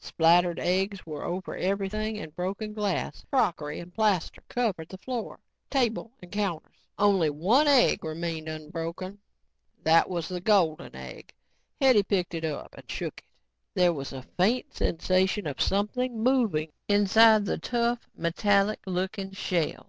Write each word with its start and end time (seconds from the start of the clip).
Splattered 0.00 0.58
eggs 0.58 1.06
were 1.06 1.22
over 1.22 1.56
everything 1.56 2.18
and 2.18 2.34
broken 2.34 2.72
glass, 2.74 3.24
crockery 3.30 3.78
and 3.78 3.94
plaster 3.94 4.42
covered 4.48 4.88
the 4.88 4.98
floor, 4.98 5.38
table 5.70 6.10
and 6.20 6.32
counters. 6.32 6.88
Only 6.98 7.30
one 7.30 7.68
egg 7.68 8.02
remained 8.04 8.48
unbroken. 8.48 9.20
That 9.84 10.10
was 10.10 10.26
the 10.26 10.40
golden 10.40 10.96
egg. 10.96 11.32
Hetty 11.80 12.02
picked 12.02 12.34
it 12.34 12.44
up 12.44 12.74
and 12.76 12.90
shook 12.90 13.18
it. 13.20 13.24
There 13.72 13.92
was 13.92 14.12
a 14.12 14.22
faint 14.36 14.74
sensation 14.74 15.46
of 15.46 15.60
something 15.62 16.24
moving 16.24 16.72
inside 16.88 17.44
the 17.44 17.58
tough, 17.58 18.08
metallic 18.16 18.80
looking 18.86 19.30
shell. 19.30 19.86